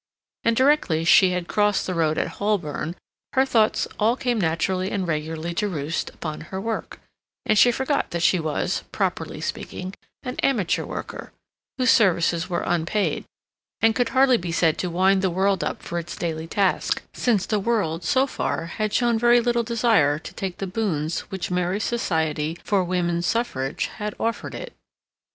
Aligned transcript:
And 0.43 0.55
directly 0.55 1.03
she 1.05 1.29
had 1.29 1.47
crossed 1.47 1.85
the 1.85 1.93
road 1.93 2.17
at 2.17 2.39
Holborn, 2.41 2.95
her 3.33 3.45
thoughts 3.45 3.87
all 3.99 4.15
came 4.15 4.41
naturally 4.41 4.89
and 4.89 5.07
regularly 5.07 5.53
to 5.53 5.67
roost 5.67 6.09
upon 6.09 6.41
her 6.49 6.59
work, 6.59 6.99
and 7.45 7.55
she 7.55 7.71
forgot 7.71 8.09
that 8.09 8.23
she 8.23 8.39
was, 8.39 8.81
properly 8.91 9.39
speaking, 9.39 9.93
an 10.23 10.37
amateur 10.37 10.85
worker, 10.85 11.31
whose 11.77 11.91
services 11.91 12.49
were 12.49 12.63
unpaid, 12.65 13.25
and 13.79 13.93
could 13.95 14.09
hardly 14.09 14.37
be 14.37 14.51
said 14.51 14.79
to 14.79 14.89
wind 14.89 15.21
the 15.21 15.29
world 15.29 15.63
up 15.63 15.83
for 15.83 15.99
its 15.99 16.15
daily 16.15 16.47
task, 16.47 17.03
since 17.13 17.45
the 17.45 17.59
world, 17.59 18.03
so 18.03 18.25
far, 18.25 18.65
had 18.65 18.91
shown 18.91 19.19
very 19.19 19.39
little 19.39 19.61
desire 19.61 20.17
to 20.17 20.33
take 20.33 20.57
the 20.57 20.65
boons 20.65 21.19
which 21.29 21.51
Mary's 21.51 21.83
society 21.83 22.57
for 22.63 22.83
woman's 22.83 23.27
suffrage 23.27 23.85
had 23.97 24.15
offered 24.19 24.55
it. 24.55 24.73